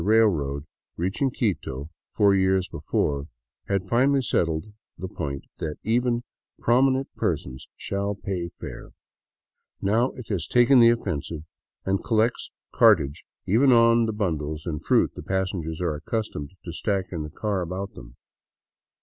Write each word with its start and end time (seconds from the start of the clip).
railroad, 0.03 0.65
reaching 0.97 1.29
Quito 1.29 1.91
four 2.09 2.33
years 2.33 2.67
before, 2.67 3.27
had 3.67 3.87
finally 3.87 4.23
settled 4.23 4.65
the 4.97 5.07
point 5.07 5.43
that 5.59 5.75
even" 5.83 6.23
prominent 6.59 7.07
per 7.17 7.37
sons" 7.37 7.67
shall 7.77 8.15
pay 8.15 8.49
fare; 8.49 8.89
now 9.79 10.09
it 10.13 10.27
has 10.29 10.47
taken 10.47 10.79
the 10.79 10.89
offensive, 10.89 11.43
and 11.85 12.03
collects 12.03 12.49
cart 12.73 12.99
age 12.99 13.23
even 13.45 13.71
on 13.71 14.07
the 14.07 14.11
bundles 14.11 14.65
and 14.65 14.83
fruit 14.83 15.13
the 15.13 15.21
passengers 15.21 15.79
are 15.79 15.93
accustomed 15.93 16.49
to 16.65 16.71
stack 16.73 17.11
in 17.11 17.21
the 17.21 17.29
car 17.29 17.61
about 17.61 17.93
them. 17.93 18.15